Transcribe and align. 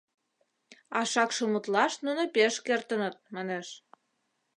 А 0.97 0.99
шакшымутлаш 1.11 1.93
нуно 2.05 2.23
пеш 2.35 2.53
кертыныт, 2.65 3.15
манеш. 3.35 3.67